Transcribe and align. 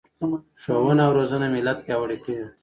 ښوونه 0.61 1.01
او 1.07 1.11
روزنه 1.17 1.47
ملت 1.55 1.77
پیاوړی 1.85 2.17
کوي. 2.23 2.45